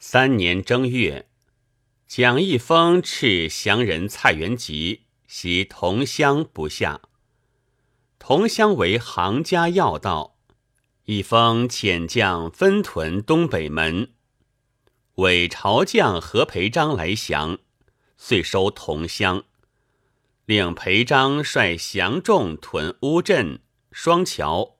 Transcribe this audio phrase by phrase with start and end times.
[0.00, 1.28] 三年正月，
[2.06, 7.00] 蒋义峰斥降人蔡元吉袭同乡不下。
[8.16, 10.36] 同乡为行家要道，
[11.06, 14.12] 一封遣将分屯东北门，
[15.16, 17.58] 伪朝将何培章来降，
[18.16, 19.42] 遂收同乡，
[20.44, 23.60] 令培章率降众屯乌镇、
[23.90, 24.76] 双桥，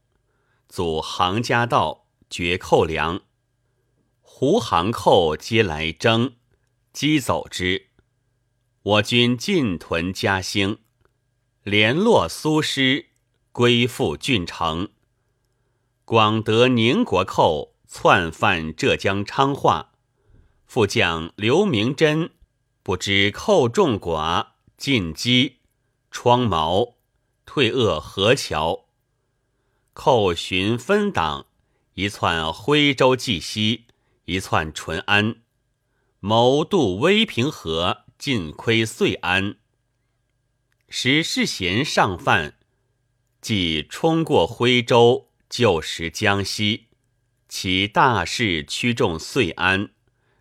[0.69, 3.23] 阻行家道，绝寇粮。
[4.41, 6.37] 胡杭寇皆来征，
[6.93, 7.89] 击走之。
[8.83, 10.79] 我军进屯嘉兴，
[11.65, 13.07] 联络苏师。
[13.51, 14.91] 归附郡城，
[16.05, 19.91] 广德宁国寇窜犯浙江昌化，
[20.69, 22.31] 副将刘明珍
[22.85, 25.57] 不知寇众寡，进击
[26.13, 26.95] 疮毛，
[27.45, 28.85] 退扼河桥。
[29.93, 31.47] 寇寻分党，
[31.95, 33.87] 一窜徽州绩溪，
[34.29, 35.37] 一窜淳安，
[36.21, 39.57] 谋渡威平河，尽窥遂安，
[40.91, 42.59] 使世贤上犯。
[43.41, 46.89] 即冲过徽州，就时江西，
[47.49, 49.93] 其大势驱众遂安，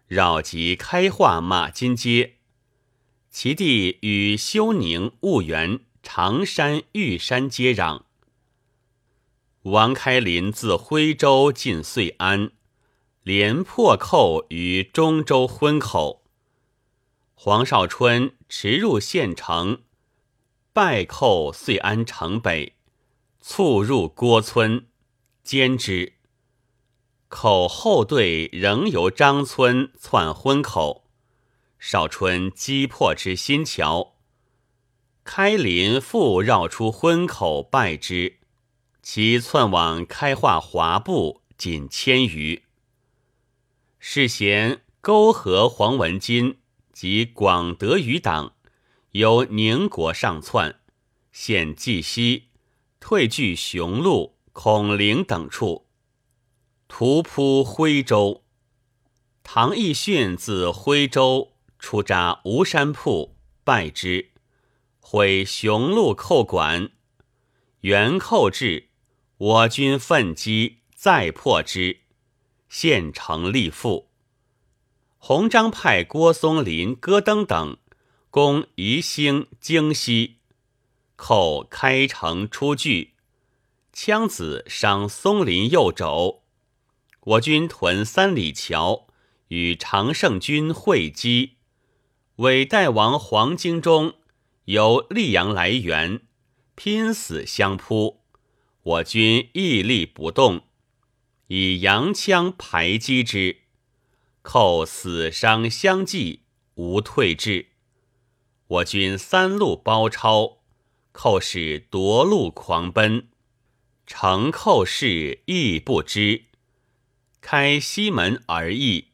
[0.07, 2.39] 绕及开化马金街，
[3.31, 8.01] 其地与休宁、婺源、常山、玉山接壤。
[9.61, 12.51] 王开林自徽州进遂安，
[13.27, 16.23] 连破寇于中州昏口。
[17.35, 19.81] 黄绍春驰入县城，
[20.71, 22.77] 败寇遂安城北。
[23.41, 24.87] 促入郭村，
[25.45, 26.13] 歼之。
[27.27, 31.09] 口后队仍由张村窜昏口，
[31.77, 34.13] 少春击破之新桥。
[35.25, 38.37] 开林复绕出昏口败之，
[39.03, 42.63] 其窜往开化华部仅千余。
[44.09, 46.59] 世贤沟河黄文金
[46.93, 48.55] 及广德余党
[49.11, 50.79] 由宁国上窜，
[51.33, 52.45] 现绩溪。
[53.01, 55.87] 退据雄鹿、孔陵等处，
[56.87, 58.45] 突扑徽州。
[59.43, 64.31] 唐义训自徽州出扎吴山铺，败之，
[65.01, 66.91] 毁雄鹿寇馆。
[67.81, 68.87] 元寇至，
[69.37, 72.03] 我军奋击，再破之，
[72.69, 74.09] 县城立复。
[75.17, 77.77] 洪章派郭松林、戈登等
[78.29, 80.37] 攻宜兴、京西。
[81.15, 83.15] 寇开城出据，
[83.91, 86.43] 枪子伤松林右肘。
[87.21, 89.07] 我军屯三里桥，
[89.47, 91.57] 与常胜军会稽。
[92.35, 94.13] 伪代王黄京中
[94.65, 96.21] 由溧阳来援，
[96.75, 98.21] 拼死相扑。
[98.83, 100.66] 我军屹立不动，
[101.47, 103.61] 以洋枪排击之。
[104.41, 106.43] 寇死伤相继，
[106.75, 107.67] 无退至。
[108.67, 110.59] 我军三路包抄。
[111.11, 113.29] 寇使夺路狂奔，
[114.05, 116.43] 城寇势亦不知。
[117.41, 119.07] 开西门而易，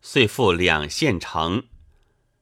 [0.00, 1.64] 遂复两县城。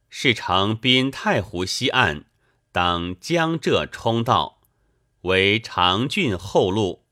[0.08, 2.26] 是城滨太湖西岸，
[2.70, 4.60] 当江浙冲道，
[5.22, 7.04] 为长郡后路。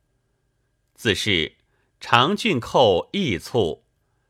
[0.95, 1.57] 自是
[2.01, 3.83] 长郡寇易促，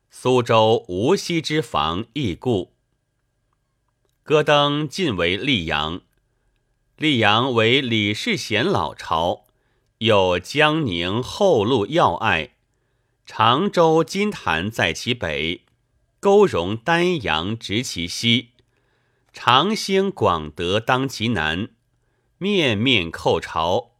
[0.09, 2.73] 苏州、无锡之防亦固。
[4.23, 6.01] 戈登进为溧阳。
[6.97, 9.45] 溧阳为李世贤老巢，
[9.99, 12.55] 有江宁后路要隘，
[13.25, 15.61] 常州、金坛在其北，
[16.19, 18.49] 沟荣、丹阳直其西，
[19.31, 21.69] 长兴、广德当其南，
[22.39, 23.91] 面面寇巢，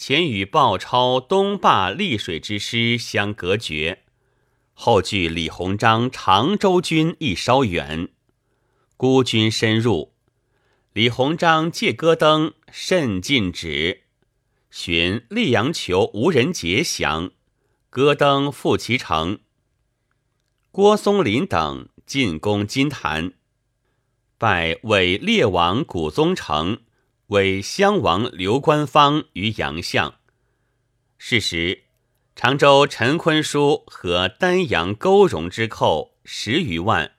[0.00, 4.04] 前与鲍超东坝丽水之师相隔绝，
[4.72, 8.08] 后距李鸿章常州军亦稍远，
[8.96, 10.14] 孤军深入。
[10.94, 14.04] 李鸿章借戈登甚进止，
[14.70, 17.32] 寻溧阳求无人截降，
[17.90, 19.40] 戈登复其城。
[20.70, 23.34] 郭松龄等进攻金坛，
[24.38, 26.78] 拜伪列王古宗成
[27.30, 30.14] 为襄王刘官方于阳相。
[31.16, 31.84] 是时，
[32.34, 37.12] 常州陈坤书和丹阳勾荣之寇十余万。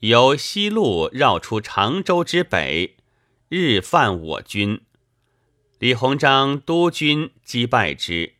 [0.00, 2.96] 由西路绕出常州之北，
[3.48, 4.82] 日犯我军。
[5.78, 8.34] 李鸿章督军击败之，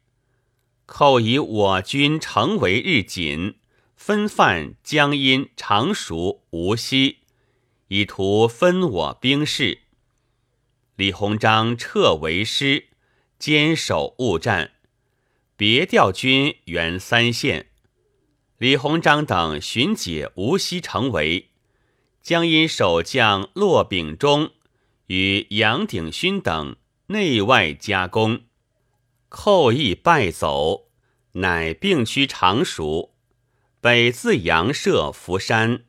[0.84, 3.56] 寇以我军城为日锦，
[3.96, 7.20] 分犯江阴、常熟、无锡，
[7.88, 9.78] 以图分我兵势。
[11.00, 12.88] 李鸿章撤为师，
[13.38, 14.72] 坚守勿战，
[15.56, 17.70] 别调军援三县。
[18.58, 21.48] 李鸿章等寻解无锡城围，
[22.20, 24.50] 江阴守将骆秉忠
[25.06, 26.76] 与杨鼎勋等
[27.06, 28.42] 内外夹攻，
[29.30, 30.90] 寇亦败走，
[31.32, 33.14] 乃并驱常熟，
[33.80, 35.84] 北自阳社福山，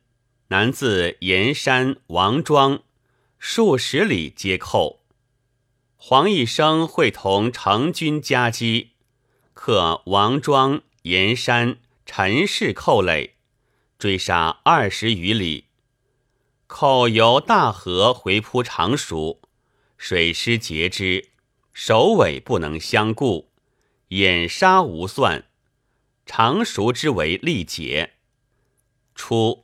[0.48, 2.82] 南自盐山王庄，
[3.38, 5.01] 数十里皆寇。
[6.04, 8.90] 黄一生会同成军夹击，
[9.54, 11.78] 克王庄、盐山。
[12.04, 13.36] 陈氏寇垒，
[14.00, 15.66] 追杀二十余里，
[16.66, 19.40] 寇由大河回扑常熟，
[19.96, 21.30] 水师截之，
[21.72, 23.52] 首尾不能相顾，
[24.08, 25.44] 掩杀无算，
[26.26, 28.14] 常熟之为力竭。
[29.14, 29.62] 初，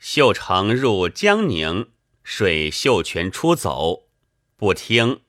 [0.00, 1.92] 秀成入江宁，
[2.24, 4.08] 水秀全出走，
[4.56, 5.20] 不听。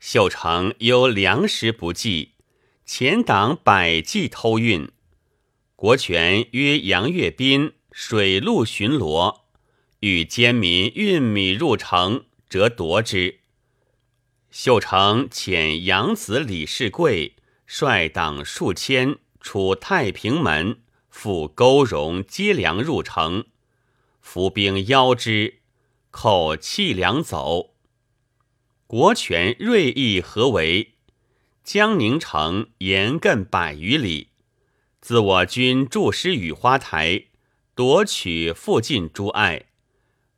[0.00, 2.32] 秀成忧粮食不济，
[2.86, 4.90] 前党百计偷运。
[5.76, 9.42] 国权约杨岳斌水陆巡逻，
[10.00, 13.40] 遇奸民运米入城，则夺之。
[14.50, 17.36] 秀成遣养子李世贵
[17.66, 20.80] 率党数千出太平门，
[21.10, 23.44] 赴沟荣接粮入城，
[24.22, 25.60] 伏兵邀之，
[26.10, 27.69] 寇弃粮走。
[28.90, 30.94] 国权锐意何为？
[31.62, 34.30] 江宁城沿亘百余里。
[35.00, 37.26] 自我军驻师雨花台，
[37.76, 39.66] 夺取附近诸隘，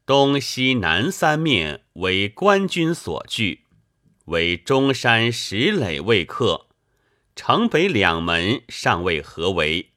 [0.04, 3.62] 东西南三面为官军所据，
[4.26, 6.66] 为中山石垒未克，
[7.34, 9.92] 城北两门尚未合围。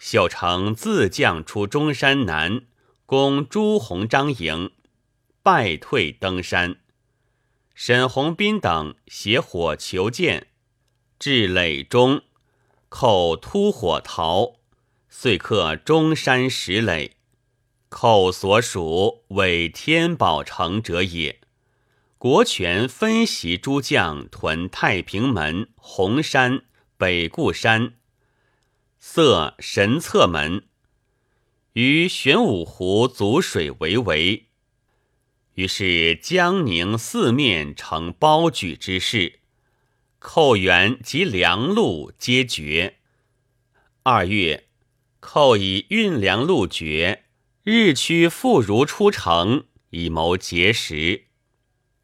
[0.00, 2.62] 秀成自将出中山南，
[3.06, 4.72] 攻朱鸿章营，
[5.44, 6.78] 败退登山。
[7.74, 10.48] 沈鸿斌等携火求见，
[11.18, 12.22] 至垒中。
[12.88, 14.56] 寇突火逃，
[15.08, 17.16] 遂克中山石垒。
[17.88, 21.40] 寇所属为天宝城者也。
[22.18, 26.62] 国权分袭诸将屯太平门、洪山、
[26.96, 27.94] 北固山，
[29.00, 30.68] 塞神策门，
[31.72, 34.50] 于玄武湖阻水为围。
[35.54, 39.40] 于是江宁四面成包举之势。
[40.18, 42.98] 寇援及粮路皆绝。
[44.04, 44.68] 二月，
[45.20, 47.24] 寇以运粮路绝，
[47.64, 51.24] 日趋复如出城，以谋劫食。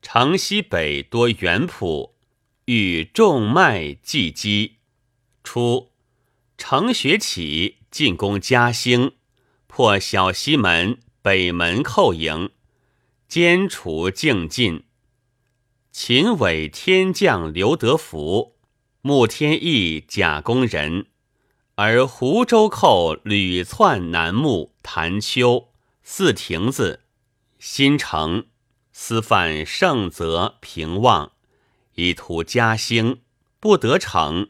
[0.02, 2.12] 城西北多原圃，
[2.66, 4.76] 欲种麦济饥。
[5.42, 5.90] 初，
[6.56, 9.12] 程学启进攻嘉兴，
[9.66, 12.50] 破小西门、北门寇营，
[13.28, 14.84] 兼除境进。
[15.92, 18.56] 秦伟天将刘德福，
[19.02, 21.08] 穆天意假公人，
[21.74, 25.68] 而湖州寇屡窜南牧、潭丘、
[26.02, 27.04] 四亭子、
[27.58, 28.46] 新城，
[28.92, 31.32] 私犯盛泽、平望，
[31.96, 33.20] 以图嘉兴，
[33.60, 34.48] 不得逞。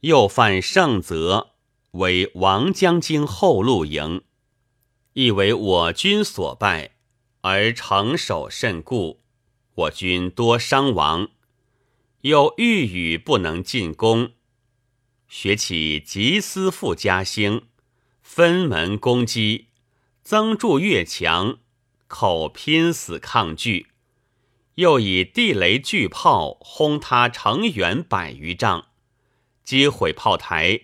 [0.00, 1.54] 又犯盛泽，
[1.90, 4.22] 为王将军后路营，
[5.14, 6.95] 亦为我军所败，
[7.46, 9.22] 而城守甚固。
[9.74, 11.28] 我军多伤亡，
[12.22, 14.32] 又欲与不能进攻，
[15.28, 17.68] 学起急思复嘉兴，
[18.20, 19.66] 分门攻击，
[20.22, 21.58] 增筑越墙，
[22.08, 23.88] 口拼死抗拒，
[24.74, 28.86] 又以地雷巨炮轰他城垣百余丈，
[29.62, 30.80] 击毁炮台，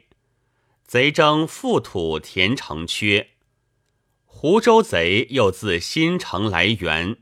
[0.87, 3.31] 贼争覆土填城缺，
[4.35, 7.19] 湖州贼又自新城来援。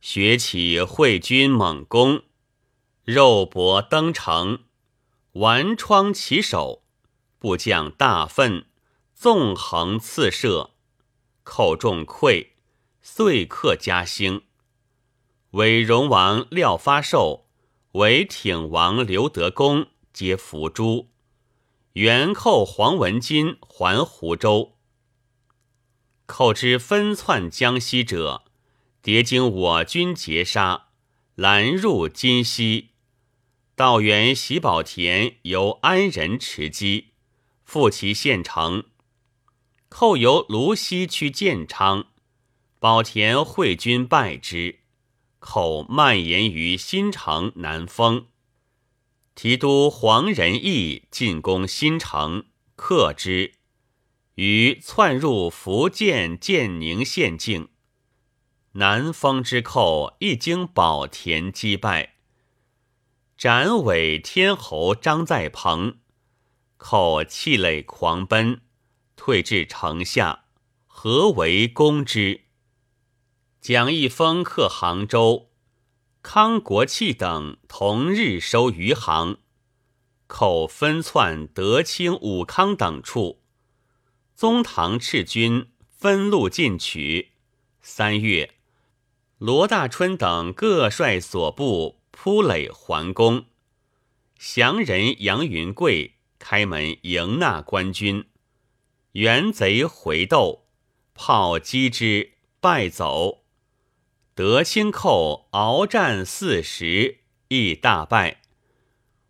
[0.00, 2.22] 学起会军猛攻，
[3.02, 4.60] 肉搏登城，
[5.32, 6.84] 顽疮起手，
[7.40, 8.66] 部将大愤，
[9.12, 10.70] 纵横刺射，
[11.42, 12.50] 寇众溃，
[13.02, 14.42] 遂克嘉兴。
[15.50, 17.46] 韦荣王廖发寿、
[17.92, 21.08] 韦挺王刘德公皆伏诛。
[21.94, 24.75] 元寇黄文金还湖州。
[26.26, 28.42] 寇之分窜江西者。
[29.02, 30.88] 迭经我军截杀，
[31.36, 32.88] 拦入金溪。
[33.76, 37.10] 道员喜宝田由安仁持击，
[37.64, 38.84] 复其县城。
[39.88, 42.06] 寇由芦溪去建昌，
[42.80, 44.80] 宝田会军败之。
[45.38, 48.26] 寇蔓延于新城南丰。
[49.36, 53.55] 提督黄仁义进攻新城，克之。
[54.36, 57.70] 于窜入福建建宁县境。
[58.72, 62.16] 南方之寇一经宝田击败，
[63.38, 65.96] 斩尾天侯张在鹏，
[66.76, 68.60] 寇气馁狂奔，
[69.16, 70.44] 退至城下，
[70.86, 72.42] 何为攻之？
[73.62, 75.48] 蒋义峰克杭州，
[76.20, 79.38] 康国器等同日收余杭，
[80.26, 83.40] 寇分窜德清、武康等处。
[84.36, 87.30] 宗堂赤军分路进取。
[87.80, 88.56] 三月，
[89.38, 93.46] 罗大春等各率所部铺垒还攻。
[94.38, 98.26] 降人杨云贵开门迎纳官军，
[99.12, 100.66] 元贼回斗，
[101.14, 103.42] 炮击之，败走。
[104.34, 108.42] 德清寇鏖战四十，亦大败。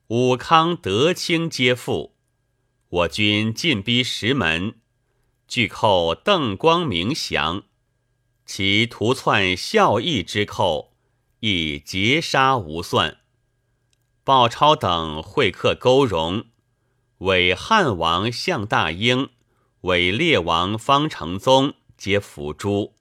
[0.08, 2.16] 武康、德清皆负。
[2.88, 4.80] 我军进逼石门，
[5.48, 7.62] 拒寇邓光明降，
[8.44, 10.92] 其图窜孝义之寇，
[11.40, 13.18] 亦劫杀无算。
[14.24, 16.46] 鲍超等会客勾荣，
[17.18, 19.30] 为汉王向大英，
[19.82, 22.94] 为列王方承宗，皆伏诛。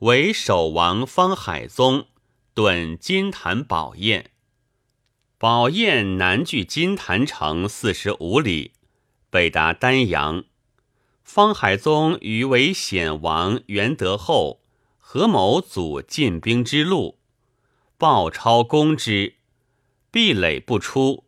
[0.00, 2.08] 为守王方海宗
[2.54, 4.32] 遁金坛宝宴，
[5.38, 8.72] 宝宴南距金坛城四十五里，
[9.30, 10.44] 北达丹阳。
[11.24, 14.60] 方海宗与为显王元德后
[14.98, 17.18] 合谋阻进兵之路，
[17.96, 19.36] 鲍超攻之，
[20.10, 21.24] 壁垒不出，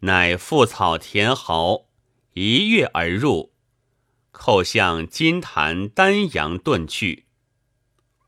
[0.00, 1.86] 乃覆草填壕，
[2.34, 3.52] 一跃而入，
[4.30, 7.26] 寇向金坛丹阳遁去。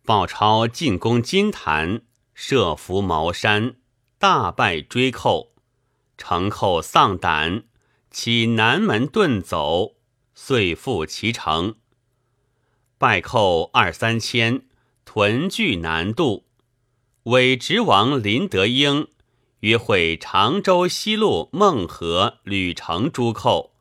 [0.04, 2.02] 鲍超进攻金坛，
[2.34, 3.76] 设伏茅山，
[4.18, 5.52] 大败追寇，
[6.16, 7.64] 城寇丧胆，
[8.10, 9.94] 起南门遁走，
[10.44, 11.76] 遂复其城。
[12.98, 14.62] 败寇二三千，
[15.04, 16.46] 屯聚南渡。
[17.26, 19.06] 伪直王林德英
[19.60, 23.76] 约会常州西路孟河、吕城诸寇，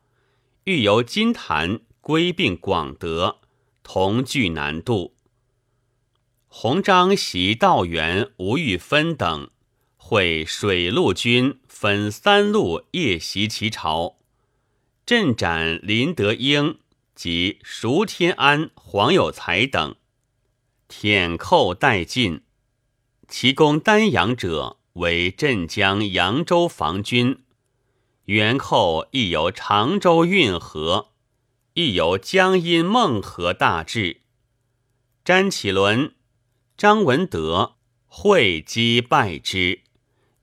[0.65, 3.39] 欲由金坛归并广德，
[3.81, 5.15] 同聚南渡。
[6.45, 9.49] 洪章袭道元、吴玉芬等
[9.97, 14.17] 会水陆军分三路夜袭其巢，
[15.11, 16.79] 镇斩林德英
[17.15, 19.97] 及熟天安、黄有才等，
[20.87, 22.43] 舔寇殆尽。
[23.27, 27.39] 其攻丹阳者为镇江、扬州防军，
[28.23, 31.09] 元寇亦由常州运河，
[31.73, 34.21] 亦由江阴、孟河大至。
[35.25, 36.15] 詹启伦。
[36.77, 37.75] 张文德
[38.05, 39.81] 会击败之，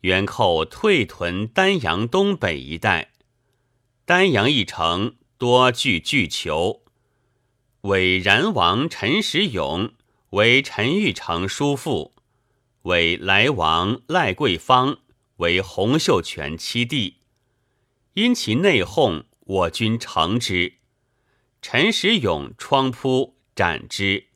[0.02, 3.12] 元寇退屯丹阳东北一带。
[4.08, 6.82] 丹阳一城多聚巨囚。
[7.82, 9.92] 为然王陈时勇
[10.30, 12.14] 为陈玉成叔父，
[12.84, 15.00] 为来王赖桂芳
[15.36, 17.18] 为洪秀全七弟。
[18.14, 20.78] 因其内讧，我军乘之。
[21.60, 24.28] 陈时勇疮扑斩之。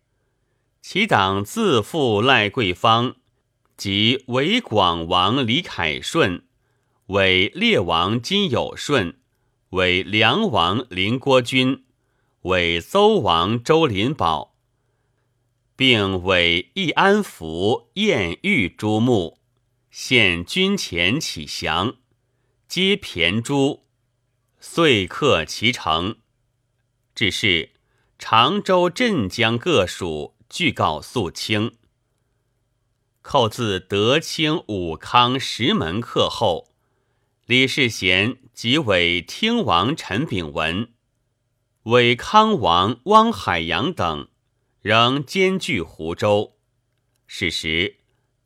[0.83, 3.17] 其党自负赖桂芳，
[3.79, 6.45] 及为广王李凯顺，
[7.07, 9.17] 为列王金有顺，
[9.73, 11.85] 为梁王林国君，
[12.43, 14.55] 为邹王周林宝，
[15.75, 19.39] 并为义安府燕玉诸墓，
[19.91, 21.97] 献军前起降，
[22.69, 23.85] 皆骈诛，
[24.61, 26.17] 遂克其城。
[27.15, 27.71] 只是
[28.19, 30.35] 常州、镇江各属。
[30.53, 31.79] 俱告肃清。
[33.23, 36.69] 寇自德清、武康、石门克后，
[37.47, 40.93] 李世贤即为听王陈炳文、
[41.85, 44.29] 伪康王汪海洋等，
[44.83, 46.59] 仍兼据湖州。
[47.27, 47.97] 是时，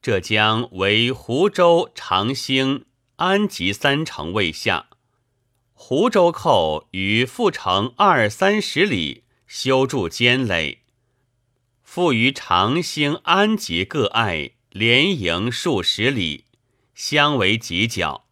[0.01, 2.85] 浙江为湖州、长兴、
[3.17, 4.87] 安吉三城未下，
[5.73, 10.83] 湖州寇于阜城二三十里修筑坚垒。
[11.83, 16.45] 复于长兴、安吉各隘连营数十里，
[16.95, 18.26] 相为犄角。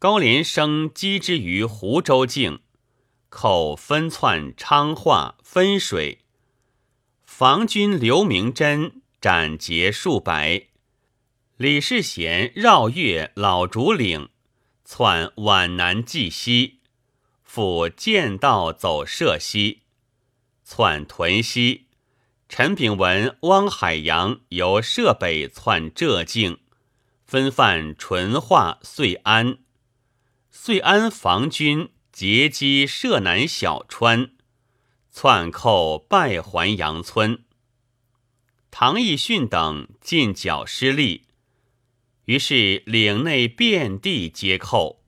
[0.00, 2.60] 高连生击之于湖州境，
[3.28, 6.20] 寇分窜昌化、分水。
[7.22, 10.68] 防军刘明珍斩截数百。
[11.58, 14.30] 李世贤绕越老竹岭，
[14.86, 16.78] 窜皖南济西，
[17.42, 19.82] 复剑道走涉西，
[20.64, 21.88] 窜屯溪。
[22.48, 26.58] 陈炳文、汪海洋由浙北窜浙境，
[27.26, 29.58] 分犯淳化、遂安。
[30.62, 34.32] 遂安防军截击浙南小川，
[35.10, 37.44] 窜寇败还阳村。
[38.70, 41.24] 唐义训等进剿失利，
[42.26, 45.02] 于是岭内遍地皆寇，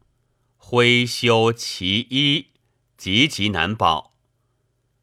[0.56, 2.46] 挥修其衣，
[2.96, 4.14] 急急难保。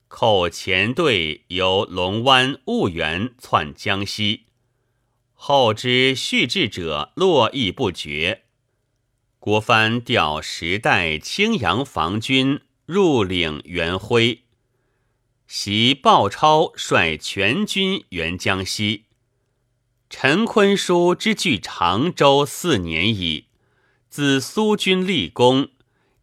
[0.08, 4.48] 寇前队由龙湾、婺源窜江西，
[5.36, 8.46] 后之续至者络绎不绝。
[9.40, 14.44] 国藩调时代青阳防军入领元辉，
[15.48, 19.06] 袭鲍超率全军援江西。
[20.10, 23.46] 陈坤书之据常州四年矣，
[24.10, 25.70] 自苏军立功，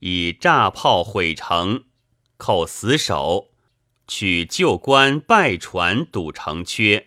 [0.01, 1.85] 以炸炮毁城，
[2.37, 3.49] 寇死守，
[4.07, 7.07] 取旧关败船堵城缺，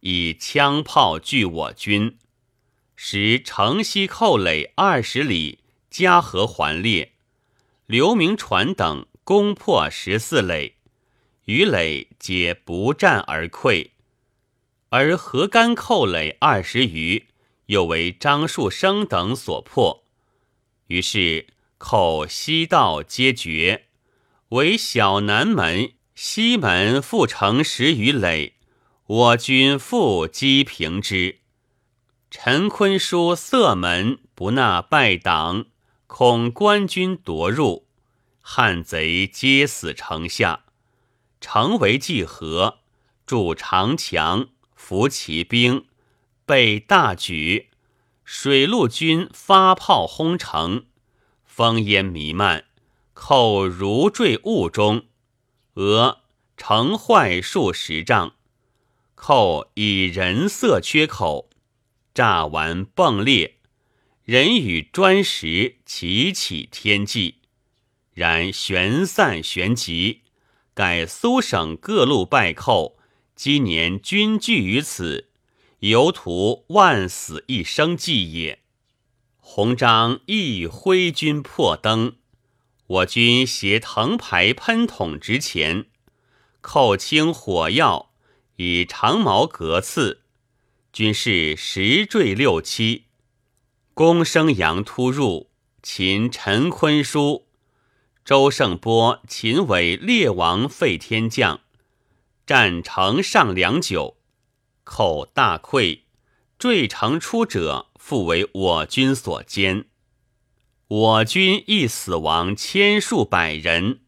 [0.00, 2.18] 以枪炮拒我军。
[3.00, 7.12] 时城西寇垒二十里，嘉禾环列，
[7.86, 10.74] 刘明传等攻破十四垒，
[11.44, 13.90] 余垒皆不战而溃。
[14.88, 17.28] 而河干寇垒二十余，
[17.66, 20.02] 又为张树生等所破。
[20.88, 21.46] 于是
[21.78, 23.86] 寇西道皆绝，
[24.48, 28.54] 唯小南门、西门复城十余垒，
[29.06, 31.38] 我军复击平之。
[32.30, 35.64] 陈坤书色门不纳败党，
[36.06, 37.86] 恐官军夺入，
[38.42, 40.64] 汉贼皆死城下。
[41.40, 42.80] 城为济河，
[43.24, 45.86] 筑长墙，伏骑兵，
[46.44, 47.70] 备大举。
[48.26, 50.84] 水陆军发炮轰城，
[51.50, 52.66] 烽烟弥漫，
[53.14, 55.06] 寇如坠雾中。
[55.76, 56.18] 俄
[56.58, 58.34] 城坏数十丈，
[59.14, 61.47] 寇以人色缺口。
[62.18, 63.58] 炸完迸裂，
[64.24, 67.36] 人与砖石齐起天际。
[68.12, 70.22] 然旋散旋急，
[70.74, 72.98] 改苏省各路败寇，
[73.36, 75.28] 今年均聚于此，
[75.78, 78.62] 犹图万死一生计也。
[79.36, 82.16] 鸿章亦挥军破登，
[82.88, 85.86] 我军携藤牌喷筒直前，
[86.60, 88.10] 扣清火药，
[88.56, 90.22] 以长矛格刺。
[90.98, 93.04] 军士十坠六七，
[93.94, 95.48] 公生阳突入，
[95.80, 97.46] 秦陈坤书、
[98.24, 101.60] 周胜波，秦为列王废天将，
[102.44, 104.16] 战城上良久，
[104.82, 106.00] 寇大溃，
[106.58, 109.84] 坠城出者复为我军所歼，
[110.88, 114.00] 我军亦死亡千数百人。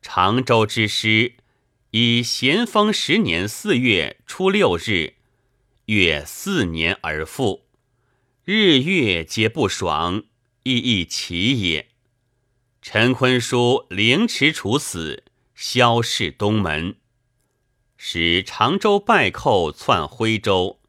[0.00, 1.34] 常州之师，
[1.90, 5.14] 以咸丰十年四月初六日。
[5.86, 7.66] 月四年而复，
[8.44, 10.22] 日月皆不爽，
[10.62, 11.88] 亦亦其也。
[12.80, 15.24] 陈坤书凌迟处死，
[15.56, 16.96] 萧氏东门，
[17.96, 20.80] 使常州败寇窜徽州，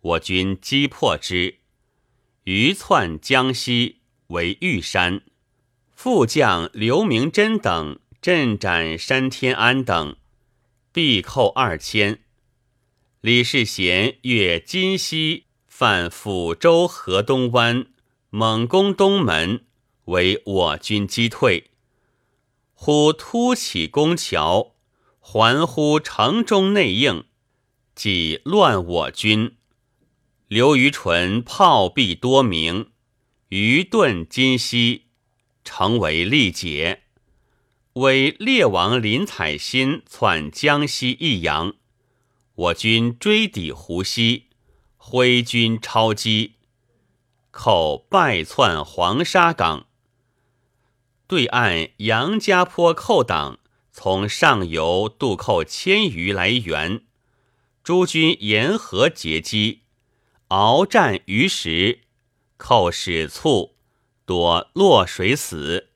[0.00, 1.58] 我军击破之，
[2.42, 5.22] 余窜江西为玉山，
[5.94, 10.16] 副将刘明珍等镇斩山天安等，
[10.92, 12.21] 必寇二千。
[13.22, 17.86] 李世贤越金溪，犯抚州河东湾，
[18.30, 19.64] 猛攻东门，
[20.06, 21.70] 为我军击退。
[22.74, 24.74] 忽突起攻桥，
[25.20, 27.22] 环乎城中内应，
[27.94, 29.54] 即乱我军。
[30.48, 32.90] 刘虞纯炮毙多名，
[33.50, 35.04] 余遁金溪，
[35.62, 37.04] 成为力竭。
[37.92, 41.76] 为列王林采欣窜江西益阳。
[42.54, 44.48] 我军追抵湖西，
[44.96, 46.56] 挥军超击，
[47.50, 49.86] 寇败窜黄沙港。
[51.26, 53.58] 对岸杨家坡寇党
[53.90, 57.02] 从上游渡寇千余来援，
[57.82, 59.84] 诸军沿河截击，
[60.48, 62.00] 鏖战于时，
[62.58, 63.76] 寇使卒，
[64.26, 65.88] 多落水死。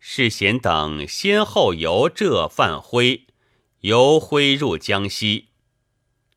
[0.00, 3.28] 世贤等先后由浙犯徽。
[3.84, 5.48] 由徽入江西，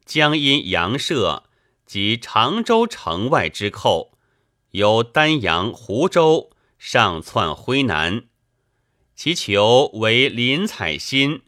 [0.04, 1.46] 江阴杨社
[1.86, 4.18] 及常州城外之寇，
[4.72, 8.26] 由丹阳、湖州上窜徽南，
[9.16, 11.44] 其囚为林采欣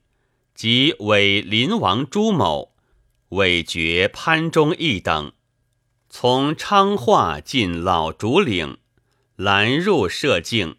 [0.56, 2.76] 及伪林王朱某、
[3.32, 5.34] 伪爵潘忠义等，
[6.10, 8.78] 从昌化进老竹岭，
[9.36, 10.78] 拦入射境。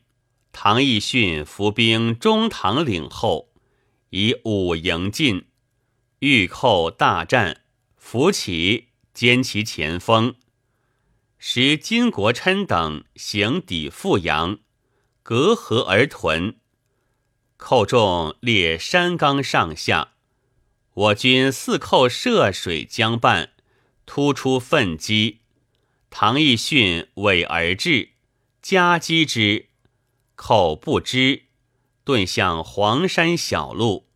[0.50, 3.49] 唐义训伏兵中堂岭后。
[4.11, 5.46] 以五营进，
[6.20, 7.62] 欲寇大战，
[7.96, 10.35] 扶起歼其前锋，
[11.38, 14.59] 使金国琛等行抵富阳，
[15.23, 16.57] 隔河而屯。
[17.57, 20.14] 寇众列山冈上下，
[20.94, 23.51] 我军四寇涉水江畔，
[24.07, 25.38] 突出奋击。
[26.09, 28.11] 唐义训尾而至，
[28.61, 29.68] 夹击之，
[30.35, 31.44] 寇不知。
[32.11, 34.09] 遁向黄山小路，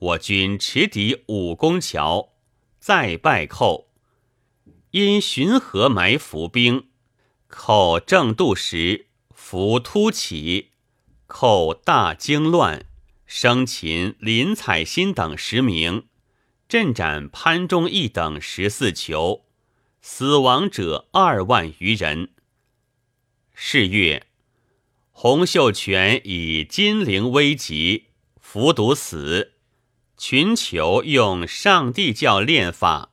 [0.00, 2.32] 我军持敌武功桥，
[2.80, 3.92] 再败寇。
[4.90, 6.88] 因巡河埋伏兵，
[7.46, 10.72] 寇正渡时，伏突起，
[11.28, 12.86] 寇大惊乱，
[13.24, 16.08] 生擒林采新等十名，
[16.68, 19.44] 阵斩潘忠义等十四囚，
[20.00, 22.30] 死亡者二万余人。
[23.54, 24.26] 是月，
[25.24, 28.06] 洪秀全以金陵危急，
[28.40, 29.52] 服毒死。
[30.18, 33.12] 群囚用上帝教练法，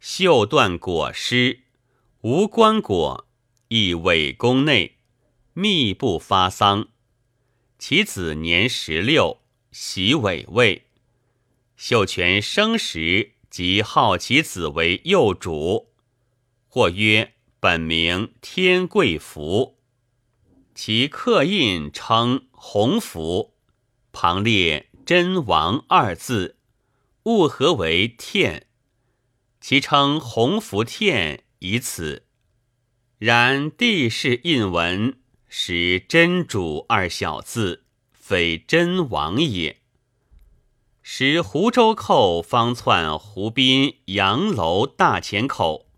[0.00, 1.64] 绣断果尸，
[2.22, 3.24] 无棺椁，
[3.68, 4.96] 亦伪宫内，
[5.52, 6.88] 密不发丧。
[7.78, 10.86] 其子年十六，袭伪位。
[11.76, 15.90] 秀全生时即号其子为幼主，
[16.66, 19.76] 或曰本名天贵福。
[20.74, 23.54] 其刻印称洪福，
[24.12, 24.88] 旁列。
[25.04, 26.56] 真王二字，
[27.24, 28.68] 物何为天？
[29.60, 32.22] 其称洪福天以此。
[33.18, 39.80] 然地势印文，使真主二小字，非真王也。
[41.02, 45.88] 使湖州寇方窜湖滨杨楼大前口，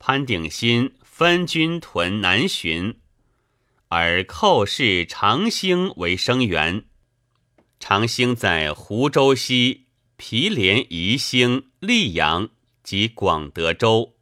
[0.00, 2.98] 潘鼎新分军屯南巡，
[3.96, 6.86] 而寇氏长兴为生源。
[7.78, 12.48] 长兴在湖州西，毗连宜兴、溧阳
[12.82, 14.16] 及广德州。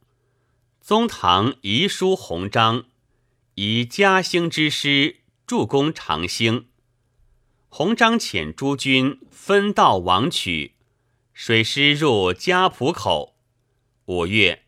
[0.79, 2.85] 宗堂遗书鸿章，
[3.55, 6.67] 以嘉兴之师助攻长兴。
[7.67, 10.75] 鸿章遣诸军分道往取，
[11.33, 13.35] 水师入嘉浦口。
[14.05, 14.65] 五月，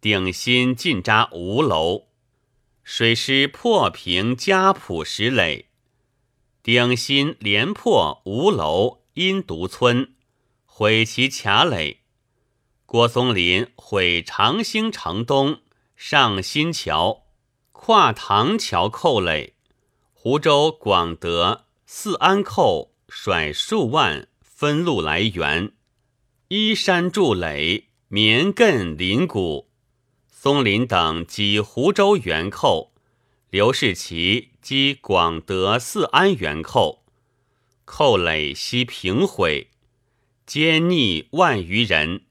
[0.00, 2.03] 鼎新进扎吴楼，
[2.84, 5.70] 水师破平家浦石垒。
[6.62, 10.14] 鼎新连破吴楼、阴独村，
[10.66, 12.00] 毁其卡垒；
[12.84, 15.62] 郭松林毁长兴城东
[15.96, 17.24] 上新桥、
[17.72, 19.54] 跨塘桥寇垒。
[20.12, 25.72] 湖州、广德、四安寇甩数万分路来援，
[26.48, 29.70] 依山筑垒，绵亘林谷。
[30.44, 32.92] 松林等击湖州援寇。
[33.48, 37.02] 刘世奇击广德四安元寇，
[37.86, 39.70] 寇垒悉平毁，
[40.46, 42.26] 歼逆万余人。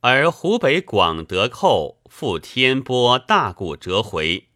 [0.00, 4.48] 而湖北广德寇复天波大谷折回，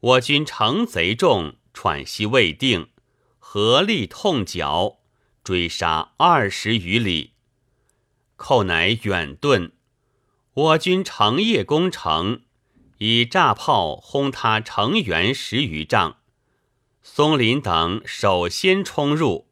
[0.00, 2.88] 我军乘贼众，喘息未定，
[3.38, 5.00] 合力痛剿，
[5.44, 7.32] 追杀二十余里，
[8.36, 9.72] 寇乃远遁。
[10.58, 12.42] 我军长夜攻城。
[12.98, 16.16] 以炸炮轰塌城垣十余丈，
[17.00, 19.46] 松林等首先冲入，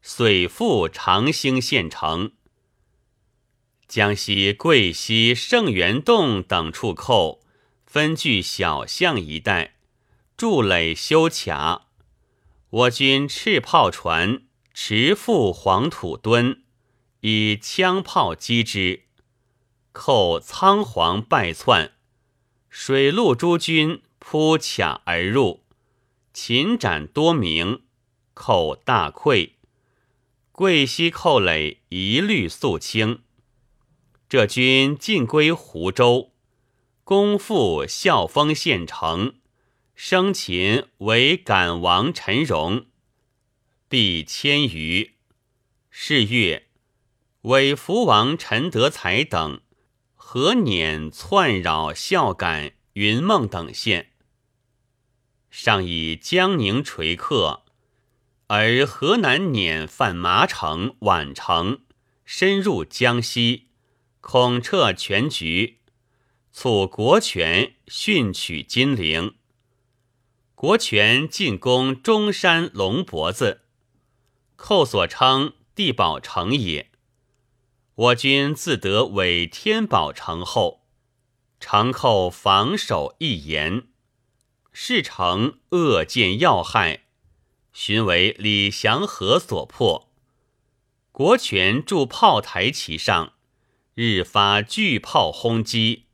[0.00, 2.32] 遂复长兴县城。
[3.86, 7.42] 江西贵溪圣元洞等处寇
[7.84, 9.74] 分据小巷一带，
[10.34, 11.88] 筑垒修卡。
[12.70, 16.62] 我军赤炮船持赴黄土墩，
[17.20, 19.02] 以枪炮击之，
[19.92, 21.92] 寇仓皇败窜。
[22.68, 25.64] 水陆诸军扑卡而入，
[26.32, 27.82] 擒斩多名，
[28.34, 29.52] 寇大溃。
[30.52, 33.22] 桂溪寇垒一律肃清。
[34.28, 36.32] 这军尽归湖州，
[37.02, 39.36] 攻复孝丰县城，
[39.94, 42.86] 生擒为感王陈荣，
[43.88, 45.14] 必千余。
[45.90, 46.68] 是月，
[47.42, 49.62] 伪福王陈德才等。
[50.30, 54.10] 何辇窜扰孝感、云梦等县，
[55.48, 57.62] 尚以江宁垂客，
[58.48, 61.80] 而河南辇犯麻城、宛城，
[62.26, 63.68] 深入江西，
[64.20, 65.78] 恐撤全局，
[66.52, 69.34] 促国权训取金陵。
[70.54, 73.62] 国权进攻中山龙脖子，
[74.56, 76.90] 寇所称地保城也。
[77.98, 80.84] 我军自得伪天宝城后，
[81.58, 83.88] 城寇防守一严，
[84.72, 87.06] 事成恶见要害，
[87.72, 90.12] 寻为李祥和所破。
[91.10, 93.32] 国权筑炮台其上，
[93.94, 96.04] 日发巨炮轰击，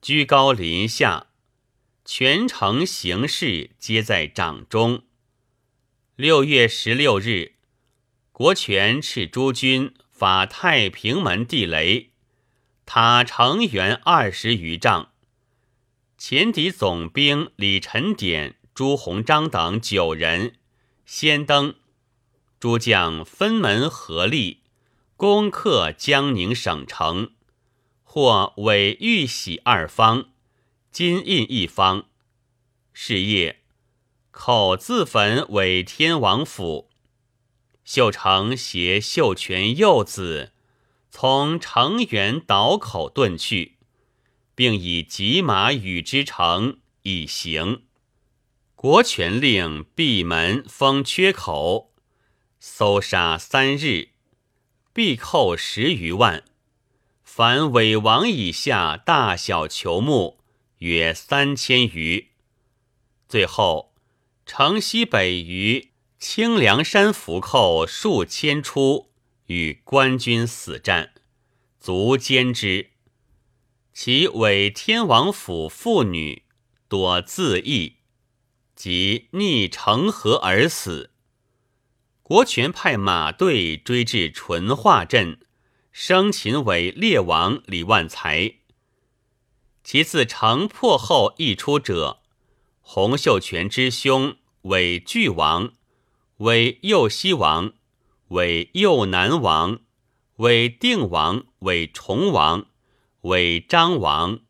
[0.00, 1.26] 居高临下，
[2.06, 5.02] 全城形势皆在掌中。
[6.16, 7.56] 六月十六日，
[8.32, 9.92] 国权斥诸军。
[10.20, 12.10] 法太平门地雷，
[12.84, 15.12] 塔城垣二十余丈。
[16.18, 20.56] 前敌总兵李晨典、朱鸿章等九人
[21.06, 21.74] 先登，
[22.58, 24.60] 诸将分门合力，
[25.16, 27.30] 攻克江宁省城，
[28.02, 30.28] 或伪玉玺二方，
[30.92, 32.04] 金印一方。
[32.92, 33.62] 是夜，
[34.30, 36.89] 口自焚伪天王府。
[37.92, 40.52] 秀成携秀全幼子，
[41.10, 43.78] 从城垣岛口遁去，
[44.54, 47.82] 并以骑马与之城以行。
[48.76, 51.92] 国权令闭门封缺口，
[52.60, 54.10] 搜杀三日，
[54.92, 56.44] 必扣十余万。
[57.24, 60.38] 凡伪王以下大小囚目，
[60.78, 62.28] 约三千余。
[63.28, 63.92] 最后，
[64.46, 65.89] 城西北隅
[66.20, 69.10] 清凉山伏寇数千出，
[69.46, 71.14] 与官军死战，
[71.80, 72.90] 卒歼之。
[73.94, 76.42] 其伪天王府妇女
[76.88, 77.96] 多自缢，
[78.76, 81.10] 即逆城河而死。
[82.22, 85.40] 国权派马队追至淳化镇，
[85.90, 88.56] 生擒为列王李万才。
[89.82, 92.20] 其自城破后一出者。
[92.82, 95.72] 洪秀全之兄为巨王，
[96.40, 97.74] 为右西王，
[98.28, 99.80] 为右南王，
[100.36, 102.66] 为定王，为崇王，
[103.22, 104.40] 为张王，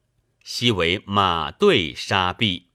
[0.45, 2.67] 悉为马队杀毙。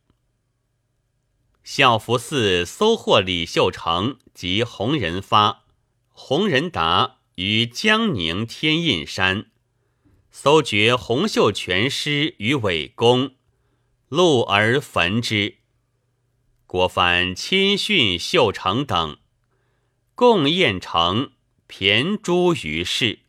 [1.63, 5.63] 孝福寺搜获李秀成及洪仁发、
[6.09, 9.45] 洪仁达于江宁天印山，
[10.29, 13.35] 搜掘洪秀全尸于伪宫。
[14.09, 15.59] 戮而焚之。
[16.67, 19.17] 国藩亲训秀成等，
[20.15, 21.31] 共宴成
[21.69, 23.19] 骈诛于市。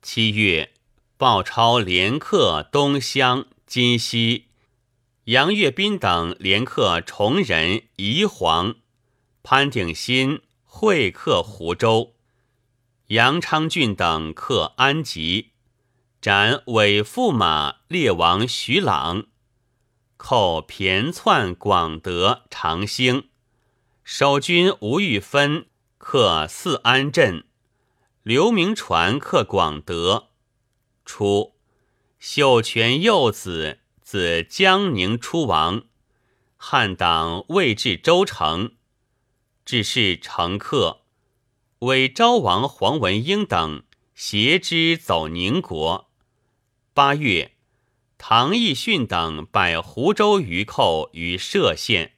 [0.00, 0.72] 七月，
[1.16, 4.46] 鲍超连克东乡、金溪，
[5.24, 8.76] 杨岳斌等连克崇仁、宜黄，
[9.42, 12.14] 潘鼎新会克湖州，
[13.08, 15.50] 杨昌俊等克安吉，
[16.22, 19.26] 斩伪驸马列王徐朗。
[20.22, 23.30] 寇骈窜广德、长兴，
[24.04, 27.46] 守军吴玉芬克四安镇，
[28.22, 30.28] 刘铭传克广德。
[31.06, 31.54] 初，
[32.18, 35.84] 秀全幼子自江宁出亡，
[36.58, 38.74] 汉党未至州城，
[39.64, 41.00] 致仕乘客，
[41.78, 43.82] 为昭王黄文英等
[44.14, 46.10] 携之走宁国。
[46.92, 47.56] 八月。
[48.22, 52.12] 唐义训等拜湖州余寇于歙县，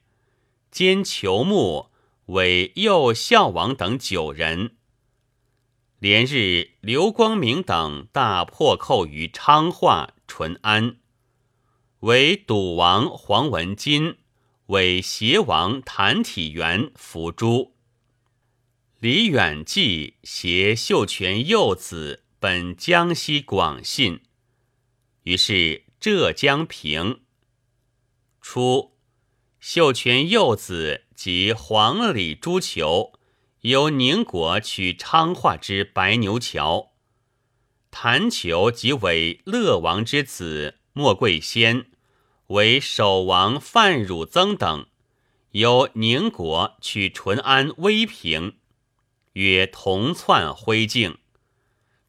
[0.69, 1.91] 兼囚目
[2.25, 4.75] 为右孝王等九人。
[5.99, 10.97] 连日，刘光明等大破寇于昌化、淳安，
[12.01, 14.17] 为赌王黄文金，
[14.67, 17.75] 为邪王谭体元伏诛。
[18.99, 24.19] 李远济携秀全幼子本江西广信，
[25.23, 25.83] 于是。
[26.03, 27.21] 浙江平
[28.41, 28.97] 初，
[29.61, 33.13] 秀全幼子及黄李诸酋
[33.61, 36.91] 由宁国取昌化之白牛桥，
[37.89, 41.85] 谭酋即为乐王之子莫贵仙，
[42.47, 44.87] 为守王范汝增等
[45.51, 48.57] 由宁国取淳安威平，
[49.31, 51.19] 约同窜徽境，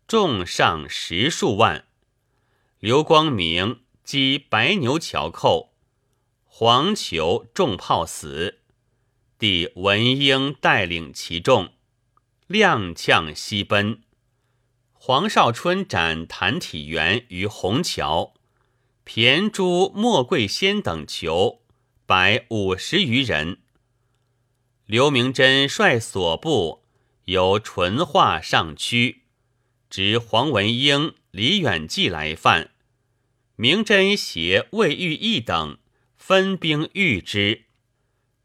[0.08, 1.86] 众上十数万。
[2.80, 3.83] 刘光明。
[4.04, 5.72] 击白牛桥寇，
[6.44, 8.60] 黄球重炮死。
[9.38, 11.72] 帝文英带领其众，
[12.48, 14.02] 踉跄西奔。
[14.92, 18.34] 黄绍春斩谭体元于虹桥，
[19.06, 21.62] 骈诛莫贵仙等囚
[22.04, 23.58] 百五十余人。
[24.84, 26.84] 刘明珍率所部
[27.24, 29.22] 由淳化上区，
[29.88, 32.72] 执黄文英、李远济来犯。
[33.56, 35.78] 明真携魏玉义等
[36.16, 37.66] 分兵御之，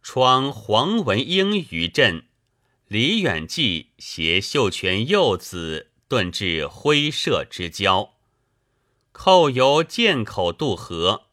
[0.04, 2.26] 创黄文英于阵。
[2.88, 8.16] 李远纪携秀全幼子遁至辉社之交，
[9.12, 11.28] 寇由涧口渡河，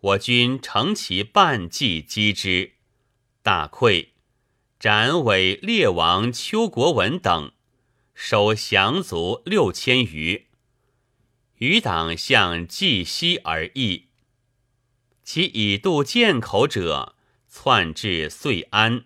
[0.00, 2.72] 我军乘其半骑击之，
[3.42, 4.08] 大溃，
[4.80, 7.52] 斩伪列王邱国文等，
[8.14, 10.47] 收降卒六千余。
[11.58, 14.06] 余党向冀西而役，
[15.24, 17.16] 其以渡涧口者，
[17.48, 19.04] 窜至遂安。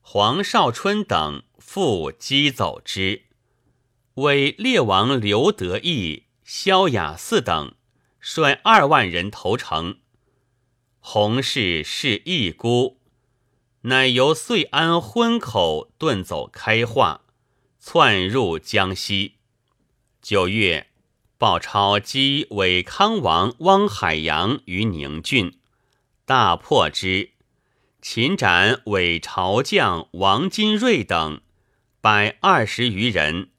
[0.00, 3.24] 黄绍春等复击走之，
[4.14, 7.74] 为列王刘德义、萧雅嗣等
[8.20, 9.98] 率二万人投诚。
[11.00, 12.98] 洪氏是义孤，
[13.82, 17.26] 乃由遂安昏口遁走开化，
[17.78, 19.34] 窜入江西。
[20.22, 20.88] 九月，
[21.44, 25.58] 鲍超击伪康王汪海洋于宁郡，
[26.24, 27.32] 大破之，
[28.00, 31.42] 擒斩伪朝将王金瑞等
[32.00, 33.50] 百二十余人。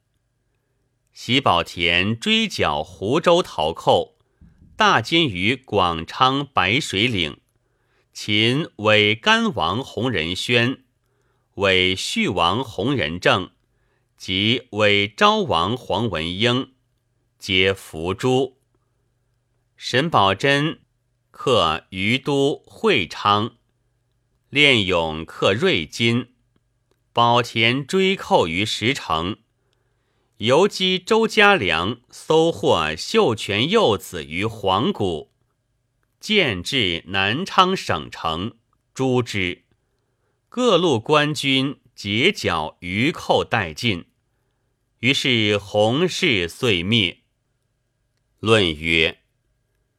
[1.12, 4.16] 喜宝田追剿湖州逃寇，
[4.76, 7.38] 大歼于广昌白水岭。
[8.12, 10.82] 秦韦甘王洪仁宣，
[11.54, 13.50] 韦叙王洪仁正，
[14.16, 16.72] 及韦昭王黄文英，
[17.46, 18.56] 皆伏诛。
[19.76, 20.78] 沈葆桢
[21.30, 23.54] 克于都、会昌，
[24.50, 26.32] 练勇克瑞金，
[27.12, 29.36] 保田追寇于石城。
[30.38, 35.30] 游击周家良搜获秀全幼子于黄谷，
[36.18, 38.56] 建至南昌省城，
[38.92, 39.62] 诛之。
[40.48, 44.06] 各路官军截剿余寇殆尽，
[44.98, 47.22] 于是洪氏遂灭。
[48.40, 49.20] 论曰：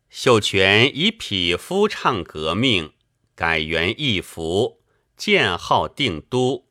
[0.09, 2.93] 秀全以匹夫倡革命，
[3.35, 4.81] 改元易服，
[5.15, 6.67] 建号定都，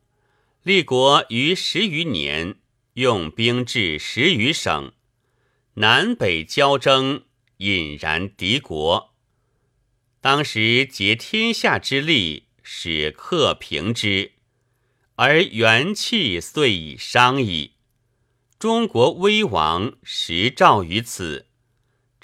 [0.62, 2.56] 立国于十余年。
[2.94, 4.92] 用兵至十余省，
[5.74, 7.24] 南北交争，
[7.58, 9.14] 引然敌国。
[10.22, 14.32] 当时竭天下之力，使克平之，
[15.16, 17.72] 而元气遂已伤矣。
[18.58, 21.48] 中国危亡，实兆于此。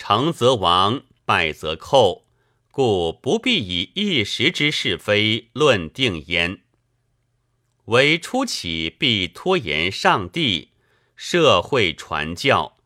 [0.05, 2.27] 成则亡，败则寇，
[2.73, 6.62] 故不必以一时之是非论定焉。
[7.85, 10.71] 为初起必拖延上帝，
[11.15, 12.79] 社会传教，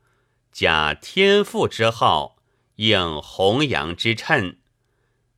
[0.53, 2.37] 假天父之号，
[2.75, 4.59] 应弘扬之称。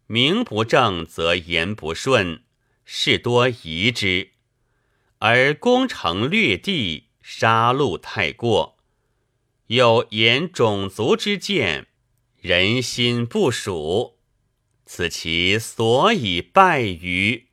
[0.08, 2.42] 名不正则言不顺，
[2.84, 4.32] 事多疑之。
[5.18, 8.77] 而攻城略地，杀戮太过，
[9.68, 11.88] 有言种族之见，
[12.40, 14.16] 人心不属，
[14.86, 17.47] 此其所以败于。